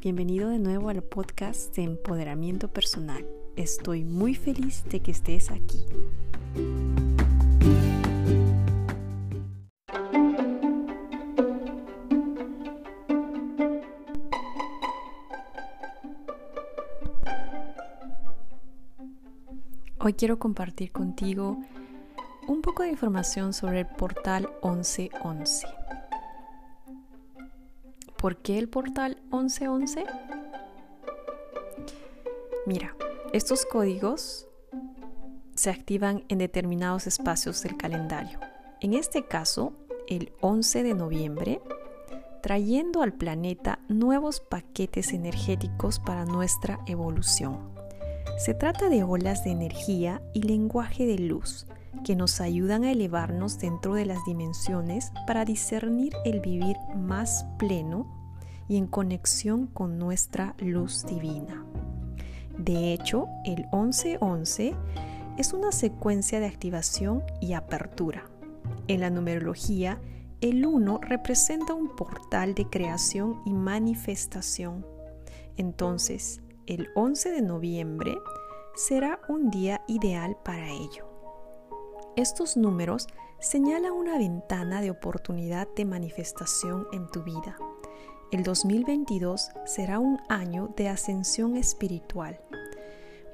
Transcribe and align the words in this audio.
bienvenido 0.00 0.50
de 0.50 0.58
nuevo 0.58 0.88
al 0.88 1.02
podcast 1.02 1.74
de 1.76 1.82
empoderamiento 1.82 2.68
personal. 2.68 3.26
Estoy 3.56 4.04
muy 4.04 4.34
feliz 4.34 4.84
de 4.90 5.00
que 5.00 5.10
estés 5.10 5.50
aquí. 5.50 5.84
Hoy 19.98 20.12
quiero 20.12 20.38
compartir 20.38 20.92
contigo 20.92 21.58
un 22.46 22.62
poco 22.62 22.82
de 22.82 22.90
información 22.90 23.52
sobre 23.52 23.80
el 23.80 23.86
portal 23.86 24.48
1111. 24.62 25.85
¿Por 28.18 28.38
qué 28.38 28.58
el 28.58 28.68
portal 28.68 29.18
1111? 29.30 30.04
Mira, 32.66 32.96
estos 33.32 33.66
códigos 33.66 34.46
se 35.54 35.70
activan 35.70 36.24
en 36.28 36.38
determinados 36.38 37.06
espacios 37.06 37.62
del 37.62 37.76
calendario. 37.76 38.40
En 38.80 38.94
este 38.94 39.26
caso, 39.26 39.74
el 40.08 40.32
11 40.40 40.82
de 40.82 40.94
noviembre, 40.94 41.60
trayendo 42.42 43.02
al 43.02 43.12
planeta 43.12 43.80
nuevos 43.88 44.40
paquetes 44.40 45.12
energéticos 45.12 45.98
para 45.98 46.24
nuestra 46.24 46.80
evolución. 46.86 47.70
Se 48.38 48.54
trata 48.54 48.88
de 48.88 49.02
olas 49.02 49.44
de 49.44 49.50
energía 49.50 50.22
y 50.32 50.42
lenguaje 50.42 51.06
de 51.06 51.18
luz 51.18 51.66
que 52.04 52.16
nos 52.16 52.40
ayudan 52.40 52.84
a 52.84 52.92
elevarnos 52.92 53.58
dentro 53.58 53.94
de 53.94 54.06
las 54.06 54.24
dimensiones 54.24 55.12
para 55.26 55.44
discernir 55.44 56.12
el 56.24 56.40
vivir 56.40 56.76
más 56.96 57.46
pleno 57.58 58.06
y 58.68 58.76
en 58.76 58.86
conexión 58.86 59.66
con 59.66 59.98
nuestra 59.98 60.54
luz 60.58 61.06
divina. 61.06 61.64
De 62.58 62.92
hecho, 62.92 63.26
el 63.44 63.66
1111 63.72 64.74
es 65.36 65.52
una 65.52 65.72
secuencia 65.72 66.40
de 66.40 66.46
activación 66.46 67.22
y 67.40 67.52
apertura. 67.52 68.24
En 68.88 69.00
la 69.00 69.10
numerología, 69.10 70.00
el 70.40 70.64
1 70.64 71.00
representa 71.02 71.74
un 71.74 71.94
portal 71.94 72.54
de 72.54 72.66
creación 72.68 73.42
y 73.44 73.52
manifestación. 73.52 74.86
Entonces, 75.56 76.40
el 76.66 76.88
11 76.94 77.30
de 77.30 77.42
noviembre 77.42 78.18
será 78.74 79.20
un 79.28 79.50
día 79.50 79.82
ideal 79.86 80.36
para 80.44 80.70
ello. 80.70 81.15
Estos 82.16 82.56
números 82.56 83.08
señalan 83.40 83.92
una 83.92 84.16
ventana 84.16 84.80
de 84.80 84.90
oportunidad 84.90 85.68
de 85.76 85.84
manifestación 85.84 86.86
en 86.90 87.10
tu 87.10 87.22
vida. 87.22 87.58
El 88.32 88.42
2022 88.42 89.50
será 89.66 89.98
un 89.98 90.18
año 90.30 90.70
de 90.78 90.88
ascensión 90.88 91.58
espiritual, 91.58 92.40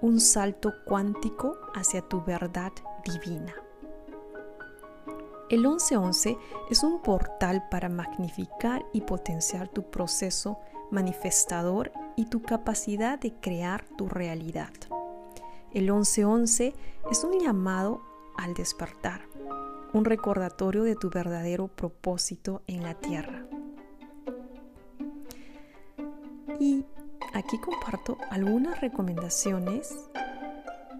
un 0.00 0.18
salto 0.18 0.72
cuántico 0.84 1.56
hacia 1.76 2.02
tu 2.02 2.24
verdad 2.24 2.72
divina. 3.04 3.54
El 5.48 5.60
1111 5.60 6.36
es 6.68 6.82
un 6.82 7.02
portal 7.02 7.68
para 7.70 7.88
magnificar 7.88 8.84
y 8.92 9.02
potenciar 9.02 9.68
tu 9.68 9.84
proceso 9.92 10.58
manifestador 10.90 11.92
y 12.16 12.24
tu 12.24 12.42
capacidad 12.42 13.16
de 13.16 13.32
crear 13.32 13.84
tu 13.96 14.08
realidad. 14.08 14.72
El 15.70 15.84
1111 15.84 16.74
es 17.12 17.22
un 17.22 17.38
llamado 17.38 18.11
al 18.36 18.54
despertar, 18.54 19.22
un 19.92 20.04
recordatorio 20.04 20.84
de 20.84 20.96
tu 20.96 21.10
verdadero 21.10 21.68
propósito 21.68 22.62
en 22.66 22.82
la 22.82 22.94
tierra. 22.94 23.46
Y 26.58 26.84
aquí 27.34 27.58
comparto 27.58 28.18
algunas 28.30 28.80
recomendaciones 28.80 29.94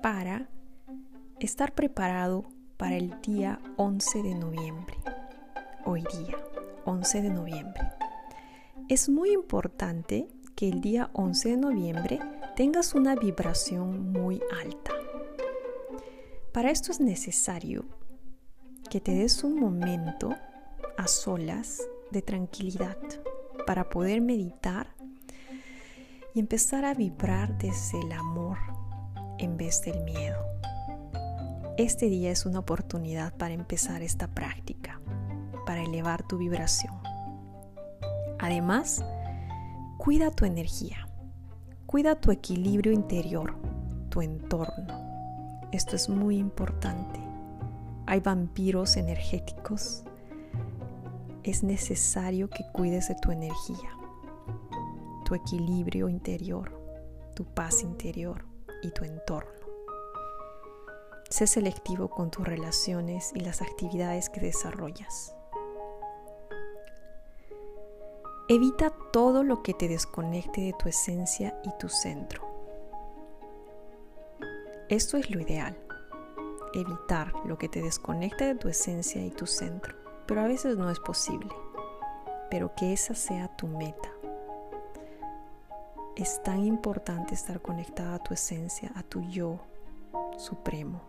para 0.02 0.48
estar 1.40 1.74
preparado 1.74 2.44
para 2.76 2.96
el 2.96 3.20
día 3.22 3.60
11 3.76 4.22
de 4.22 4.34
noviembre. 4.34 4.96
Hoy 5.84 6.02
día, 6.02 6.36
11 6.84 7.22
de 7.22 7.30
noviembre. 7.30 7.82
Es 8.88 9.08
muy 9.08 9.32
importante 9.32 10.28
que 10.54 10.68
el 10.68 10.80
día 10.80 11.10
11 11.12 11.50
de 11.50 11.56
noviembre 11.56 12.20
tengas 12.56 12.94
una 12.94 13.14
vibración 13.14 14.12
muy 14.12 14.42
alta. 14.62 14.92
Para 16.52 16.70
esto 16.70 16.92
es 16.92 17.00
necesario 17.00 17.86
que 18.90 19.00
te 19.00 19.12
des 19.12 19.42
un 19.42 19.58
momento 19.58 20.34
a 20.98 21.06
solas 21.06 21.80
de 22.10 22.20
tranquilidad 22.20 22.98
para 23.66 23.88
poder 23.88 24.20
meditar 24.20 24.88
y 26.34 26.40
empezar 26.40 26.84
a 26.84 26.92
vibrar 26.92 27.56
desde 27.56 27.98
el 28.00 28.12
amor 28.12 28.58
en 29.38 29.56
vez 29.56 29.80
del 29.80 30.04
miedo. 30.04 30.44
Este 31.78 32.10
día 32.10 32.30
es 32.30 32.44
una 32.44 32.58
oportunidad 32.58 33.34
para 33.38 33.54
empezar 33.54 34.02
esta 34.02 34.28
práctica, 34.28 35.00
para 35.64 35.82
elevar 35.82 36.22
tu 36.22 36.36
vibración. 36.36 37.00
Además, 38.38 39.02
cuida 39.96 40.30
tu 40.30 40.44
energía, 40.44 41.08
cuida 41.86 42.20
tu 42.20 42.30
equilibrio 42.30 42.92
interior, 42.92 43.56
tu 44.10 44.20
entorno 44.20 45.11
esto 45.72 45.96
es 45.96 46.10
muy 46.10 46.36
importante. 46.36 47.18
Hay 48.06 48.20
vampiros 48.20 48.96
energéticos. 48.98 50.04
Es 51.42 51.62
necesario 51.62 52.50
que 52.50 52.62
cuides 52.72 53.08
de 53.08 53.16
tu 53.16 53.32
energía, 53.32 53.96
tu 55.24 55.34
equilibrio 55.34 56.10
interior, 56.10 56.70
tu 57.34 57.44
paz 57.44 57.82
interior 57.82 58.44
y 58.82 58.90
tu 58.90 59.04
entorno. 59.04 59.50
Sé 61.30 61.46
selectivo 61.46 62.10
con 62.10 62.30
tus 62.30 62.46
relaciones 62.46 63.32
y 63.34 63.40
las 63.40 63.62
actividades 63.62 64.28
que 64.28 64.40
desarrollas. 64.40 65.34
Evita 68.48 68.92
todo 69.12 69.42
lo 69.42 69.62
que 69.62 69.72
te 69.72 69.88
desconecte 69.88 70.60
de 70.60 70.74
tu 70.74 70.90
esencia 70.90 71.58
y 71.64 71.70
tu 71.78 71.88
centro. 71.88 72.51
Esto 74.88 75.16
es 75.16 75.30
lo 75.30 75.40
ideal, 75.40 75.76
evitar 76.74 77.32
lo 77.44 77.56
que 77.56 77.68
te 77.68 77.80
desconecta 77.80 78.46
de 78.46 78.54
tu 78.54 78.68
esencia 78.68 79.24
y 79.24 79.30
tu 79.30 79.46
centro, 79.46 79.96
pero 80.26 80.40
a 80.42 80.46
veces 80.46 80.76
no 80.76 80.90
es 80.90 81.00
posible. 81.00 81.50
Pero 82.50 82.74
que 82.74 82.92
esa 82.92 83.14
sea 83.14 83.48
tu 83.56 83.66
meta. 83.66 84.10
Es 86.16 86.42
tan 86.42 86.64
importante 86.64 87.32
estar 87.34 87.62
conectada 87.62 88.16
a 88.16 88.22
tu 88.22 88.34
esencia, 88.34 88.92
a 88.94 89.02
tu 89.02 89.22
yo 89.22 89.60
supremo. 90.36 91.00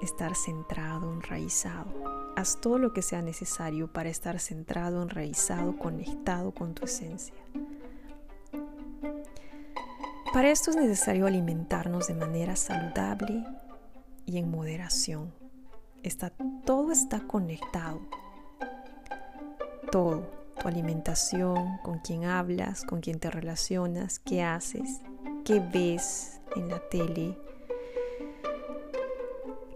Estar 0.00 0.34
centrado, 0.34 1.12
enraizado. 1.12 1.92
Haz 2.36 2.60
todo 2.60 2.78
lo 2.78 2.92
que 2.92 3.02
sea 3.02 3.20
necesario 3.20 3.92
para 3.92 4.08
estar 4.08 4.40
centrado, 4.40 5.02
enraizado, 5.02 5.76
conectado 5.76 6.52
con 6.52 6.74
tu 6.74 6.84
esencia. 6.84 7.34
Para 10.34 10.50
esto 10.50 10.70
es 10.70 10.76
necesario 10.76 11.28
alimentarnos 11.28 12.08
de 12.08 12.14
manera 12.14 12.56
saludable 12.56 13.44
y 14.26 14.38
en 14.38 14.50
moderación. 14.50 15.32
Está, 16.02 16.32
todo 16.64 16.90
está 16.90 17.20
conectado. 17.20 18.00
Todo. 19.92 20.28
Tu 20.60 20.66
alimentación, 20.66 21.78
con 21.84 22.00
quién 22.00 22.24
hablas, 22.24 22.82
con 22.82 23.00
quién 23.00 23.20
te 23.20 23.30
relacionas, 23.30 24.18
qué 24.18 24.42
haces, 24.42 25.02
qué 25.44 25.60
ves 25.60 26.40
en 26.56 26.66
la 26.68 26.80
tele, 26.80 27.38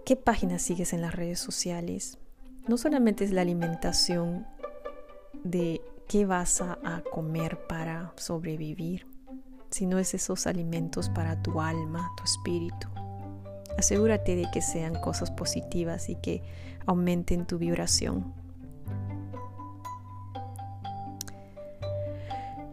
qué 0.05 0.17
páginas 0.17 0.61
sigues 0.61 0.91
en 0.91 0.99
las 0.99 1.15
redes 1.15 1.39
sociales. 1.39 2.17
No 2.67 2.75
solamente 2.75 3.23
es 3.23 3.31
la 3.31 3.43
alimentación 3.43 4.45
de 5.41 5.79
qué 6.09 6.25
vas 6.25 6.59
a 6.59 7.01
comer 7.13 7.65
para 7.65 8.11
sobrevivir, 8.17 9.08
sino 9.69 9.99
es 9.99 10.13
esos 10.13 10.47
alimentos 10.47 11.09
para 11.09 11.41
tu 11.41 11.61
alma, 11.61 12.11
tu 12.17 12.23
espíritu. 12.23 12.87
Asegúrate 13.77 14.35
de 14.35 14.49
que 14.51 14.61
sean 14.61 14.95
cosas 15.01 15.31
positivas 15.31 16.09
y 16.09 16.15
que 16.15 16.43
aumenten 16.85 17.45
tu 17.45 17.57
vibración. 17.57 18.33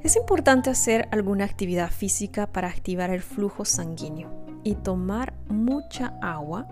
Es 0.03 0.15
importante 0.17 0.71
hacer 0.71 1.09
alguna 1.11 1.45
actividad 1.45 1.91
física 1.91 2.47
para 2.47 2.69
activar 2.69 3.11
el 3.11 3.23
flujo 3.23 3.65
sanguíneo 3.65 4.31
y 4.63 4.77
tomar 4.77 5.35
mucha 5.49 6.17
agua, 6.23 6.69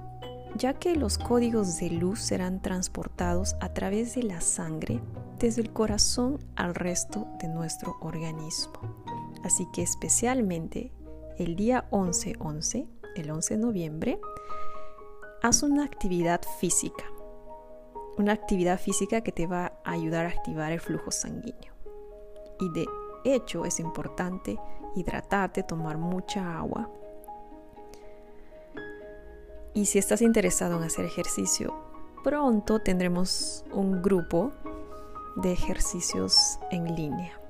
ya 0.57 0.75
que 0.75 0.95
los 0.95 1.19
códigos 1.19 1.79
de 1.79 1.91
luz 1.91 2.21
serán 2.21 2.63
transportados 2.63 3.57
a 3.61 3.75
través 3.75 4.15
de 4.15 4.23
la 4.23 4.41
sangre 4.41 5.01
desde 5.39 5.63
el 5.63 5.73
corazón 5.73 6.39
al 6.55 6.75
resto 6.75 7.27
de 7.41 7.49
nuestro 7.49 7.97
organismo. 8.01 9.04
Así 9.45 9.67
que 9.67 9.83
especialmente 9.83 10.91
el 11.37 11.55
día 11.55 11.87
11-11, 11.91 12.89
el 13.15 13.31
11 13.31 13.55
de 13.55 13.61
noviembre, 13.61 14.21
haz 15.43 15.63
una 15.63 15.85
actividad 15.85 16.41
física. 16.59 17.05
Una 18.17 18.33
actividad 18.33 18.81
física 18.81 19.21
que 19.21 19.33
te 19.33 19.47
va 19.47 19.73
a 19.85 19.93
ayudar 19.93 20.25
a 20.25 20.31
activar 20.31 20.73
el 20.73 20.81
flujo 20.81 21.11
sanguíneo. 21.11 21.75
Y 22.59 22.71
de 22.71 22.87
hecho, 23.25 23.67
es 23.67 23.81
importante 23.81 24.59
hidratarte, 24.97 25.63
tomar 25.63 25.99
mucha 25.99 26.57
agua. 26.57 26.89
Y 29.75 29.87
si 29.87 29.99
estás 29.99 30.23
interesado 30.23 30.79
en 30.79 30.85
hacer 30.85 31.05
ejercicio, 31.05 31.75
pronto 32.23 32.79
tendremos 32.79 33.65
un 33.73 34.01
grupo 34.01 34.53
de 35.37 35.53
ejercicios 35.53 36.59
en 36.71 36.95
línea. 36.95 37.44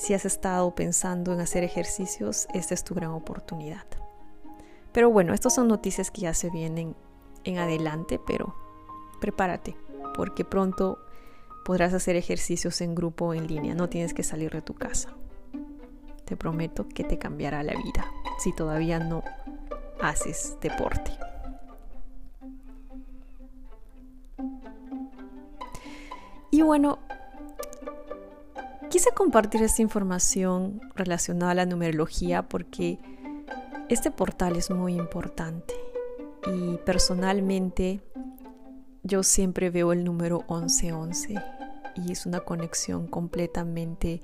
Si 0.00 0.14
has 0.14 0.24
estado 0.24 0.74
pensando 0.74 1.34
en 1.34 1.40
hacer 1.40 1.62
ejercicios, 1.62 2.48
esta 2.54 2.72
es 2.72 2.84
tu 2.84 2.94
gran 2.94 3.10
oportunidad. 3.10 3.84
Pero 4.92 5.10
bueno, 5.10 5.34
estas 5.34 5.54
son 5.54 5.68
noticias 5.68 6.10
que 6.10 6.22
ya 6.22 6.32
se 6.32 6.48
vienen 6.48 6.96
en 7.44 7.58
adelante, 7.58 8.18
pero 8.26 8.54
prepárate, 9.20 9.76
porque 10.16 10.42
pronto 10.42 10.98
podrás 11.66 11.92
hacer 11.92 12.16
ejercicios 12.16 12.80
en 12.80 12.94
grupo 12.94 13.34
en 13.34 13.46
línea, 13.46 13.74
no 13.74 13.90
tienes 13.90 14.14
que 14.14 14.22
salir 14.22 14.50
de 14.52 14.62
tu 14.62 14.72
casa. 14.72 15.10
Te 16.24 16.34
prometo 16.34 16.88
que 16.88 17.04
te 17.04 17.18
cambiará 17.18 17.62
la 17.62 17.74
vida 17.74 18.10
si 18.38 18.54
todavía 18.54 19.00
no 19.00 19.22
haces 20.00 20.56
deporte. 20.62 21.12
Y 26.50 26.62
bueno, 26.62 27.00
quise 28.90 29.12
compartir 29.12 29.62
esta 29.62 29.82
información 29.82 30.80
relacionada 30.96 31.52
a 31.52 31.54
la 31.54 31.64
numerología 31.66 32.48
porque 32.48 32.98
este 33.88 34.10
portal 34.10 34.56
es 34.56 34.68
muy 34.70 34.94
importante 34.94 35.74
y 36.52 36.76
personalmente 36.78 38.02
yo 39.04 39.22
siempre 39.22 39.70
veo 39.70 39.92
el 39.92 40.02
número 40.02 40.40
1111 40.48 41.36
y 41.94 42.12
es 42.12 42.26
una 42.26 42.40
conexión 42.40 43.06
completamente 43.06 44.22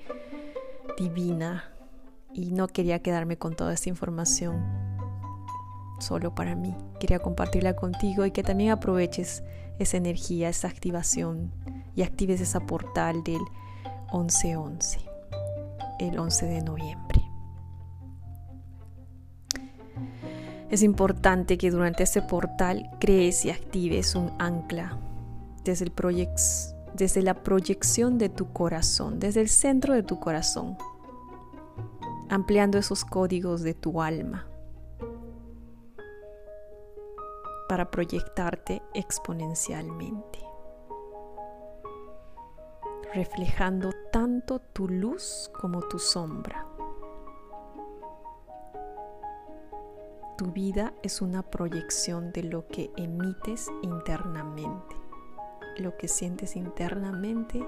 divina 0.99 1.71
y 2.35 2.51
no 2.51 2.67
quería 2.67 3.01
quedarme 3.01 3.39
con 3.39 3.55
toda 3.55 3.73
esta 3.73 3.89
información 3.89 4.65
solo 6.01 6.35
para 6.35 6.57
mí. 6.57 6.75
Quería 6.99 7.21
compartirla 7.21 7.77
contigo 7.77 8.27
y 8.27 8.33
que 8.33 8.43
también 8.43 8.71
aproveches 8.71 9.45
esa 9.79 9.97
energía, 9.97 10.49
esa 10.49 10.67
activación 10.67 11.53
y 11.95 12.03
actives 12.03 12.41
esa 12.41 12.61
portal 12.61 13.23
del 13.23 13.41
1111, 14.13 15.01
el 16.01 16.19
11 16.19 16.47
de 16.47 16.63
noviembre. 16.63 17.23
Es 20.71 20.83
importante 20.83 21.59
que 21.59 21.71
durante 21.71 22.03
este 22.03 22.23
portal 22.23 22.91
crees 22.99 23.45
y 23.45 23.51
actives 23.51 24.15
un 24.15 24.33
ancla 24.39 24.99
desde, 25.65 25.85
el 25.85 25.93
desde 26.95 27.23
la 27.23 27.35
proyección 27.35 28.19
de 28.19 28.29
tu 28.29 28.53
corazón, 28.53 29.19
desde 29.19 29.41
el 29.41 29.49
centro 29.49 29.95
de 29.95 30.03
tu 30.03 30.19
corazón, 30.19 30.77
ampliando 32.29 32.79
esos 32.79 33.05
códigos 33.05 33.63
de 33.63 33.75
tu 33.75 34.03
alma 34.03 34.47
para 37.69 37.91
proyectarte 37.91 38.83
exponencialmente, 38.95 40.46
reflejando 43.17 43.93
tanto 44.13 44.59
tu 44.59 44.89
luz 44.89 45.51
como 45.59 45.81
tu 45.81 45.99
sombra. 45.99 46.67
Tu 50.37 50.53
vida 50.53 50.93
es 51.03 51.23
una 51.23 51.43
proyección 51.43 52.31
de 52.33 52.43
lo 52.43 52.67
que 52.69 52.91
emites 52.99 53.69
internamente. 53.81 54.95
Lo 55.79 55.97
que 55.97 56.09
sientes 56.09 56.57
internamente 56.57 57.67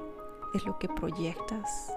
es 0.52 0.66
lo 0.66 0.78
que 0.78 0.90
proyectas. 0.90 1.96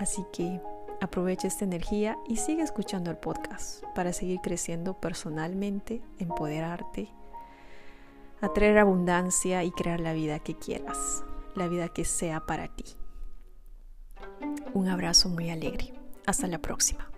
Así 0.00 0.26
que 0.32 0.60
aprovecha 1.00 1.46
esta 1.46 1.64
energía 1.64 2.18
y 2.26 2.38
sigue 2.38 2.62
escuchando 2.62 3.12
el 3.12 3.16
podcast 3.16 3.84
para 3.94 4.12
seguir 4.12 4.40
creciendo 4.40 4.94
personalmente, 4.94 6.02
empoderarte, 6.18 7.10
atraer 8.40 8.78
abundancia 8.78 9.62
y 9.62 9.70
crear 9.70 10.00
la 10.00 10.14
vida 10.14 10.40
que 10.40 10.58
quieras, 10.58 11.22
la 11.54 11.68
vida 11.68 11.88
que 11.88 12.04
sea 12.04 12.40
para 12.40 12.68
ti. 12.68 12.84
Un 14.74 14.88
abrazo 14.88 15.28
muy 15.28 15.50
alegre. 15.50 15.92
Hasta 16.26 16.46
la 16.46 16.58
próxima. 16.58 17.11